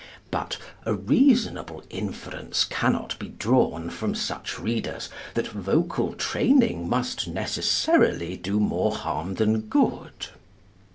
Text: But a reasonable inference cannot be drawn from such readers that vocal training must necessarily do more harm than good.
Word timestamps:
But 0.31 0.57
a 0.83 0.95
reasonable 0.95 1.83
inference 1.91 2.63
cannot 2.63 3.19
be 3.19 3.27
drawn 3.27 3.91
from 3.91 4.15
such 4.15 4.57
readers 4.57 5.09
that 5.35 5.49
vocal 5.49 6.13
training 6.13 6.89
must 6.89 7.27
necessarily 7.27 8.35
do 8.35 8.59
more 8.59 8.95
harm 8.95 9.35
than 9.35 9.59
good. 9.67 10.29